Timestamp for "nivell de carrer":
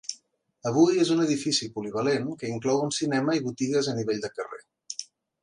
4.01-4.65